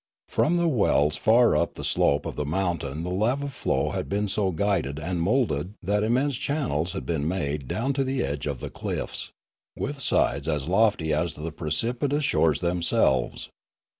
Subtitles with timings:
[0.27, 4.27] From the wells far up the slope of the mountain the lava flow had been
[4.27, 8.61] so guided and moulded that immense channels had been made down to the edge of
[8.61, 9.29] the cliffs,
[9.77, 13.49] with sides as lofty as the precipitous shores themselves.